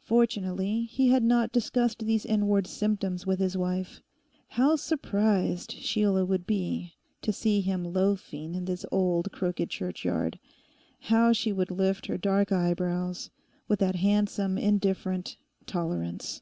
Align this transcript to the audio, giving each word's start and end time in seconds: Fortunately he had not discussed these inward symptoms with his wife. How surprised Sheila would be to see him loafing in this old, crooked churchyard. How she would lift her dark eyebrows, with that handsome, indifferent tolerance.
Fortunately 0.00 0.84
he 0.84 1.08
had 1.08 1.22
not 1.22 1.52
discussed 1.52 1.98
these 2.06 2.24
inward 2.24 2.66
symptoms 2.66 3.26
with 3.26 3.40
his 3.40 3.58
wife. 3.58 4.00
How 4.48 4.76
surprised 4.76 5.72
Sheila 5.72 6.24
would 6.24 6.46
be 6.46 6.94
to 7.20 7.30
see 7.30 7.60
him 7.60 7.84
loafing 7.84 8.54
in 8.54 8.64
this 8.64 8.86
old, 8.90 9.30
crooked 9.32 9.68
churchyard. 9.68 10.38
How 10.98 11.34
she 11.34 11.52
would 11.52 11.70
lift 11.70 12.06
her 12.06 12.16
dark 12.16 12.52
eyebrows, 12.52 13.28
with 13.68 13.80
that 13.80 13.96
handsome, 13.96 14.56
indifferent 14.56 15.36
tolerance. 15.66 16.40